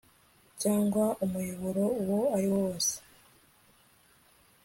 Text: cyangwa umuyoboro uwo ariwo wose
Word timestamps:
cyangwa 0.61 1.05
umuyoboro 1.25 1.83
uwo 2.01 2.19
ariwo 2.35 2.57
wose 2.65 2.93